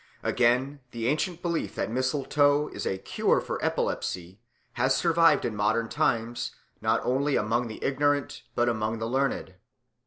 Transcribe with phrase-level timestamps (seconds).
[0.23, 4.39] Again, the ancient belief that mistletoe is a cure for epilepsy
[4.73, 9.53] has survived in modern times not only among the ignorant but among the learned.